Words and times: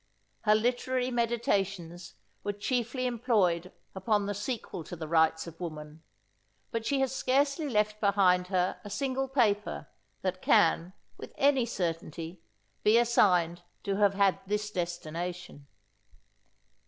Her 0.45 0.55
literary 0.55 1.11
meditations 1.11 2.15
were 2.43 2.53
chiefly 2.53 3.05
employed 3.05 3.71
upon 3.93 4.25
the 4.25 4.33
Sequel 4.33 4.83
to 4.85 4.95
the 4.95 5.07
Rights 5.07 5.45
of 5.45 5.61
Woman; 5.61 6.01
but 6.71 6.87
she 6.87 7.01
has 7.01 7.13
scarcely 7.13 7.69
left 7.69 7.99
behind 7.99 8.47
her 8.47 8.81
a 8.83 8.89
single 8.89 9.27
paper, 9.27 9.87
that 10.23 10.41
can, 10.41 10.93
with 11.19 11.35
any 11.37 11.67
certainty, 11.67 12.41
be 12.81 12.97
assigned 12.97 13.61
to 13.83 13.97
have 13.97 14.15
had 14.15 14.39
this 14.47 14.71
destination. 14.71 15.67